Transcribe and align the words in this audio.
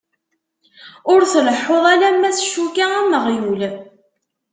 Ur 1.11 1.21
tleḥḥuḍ 1.31 1.85
alamma 1.93 2.29
s 2.37 2.39
ccuka 2.45 2.85
am 2.99 3.09
uɣyul. 3.17 3.61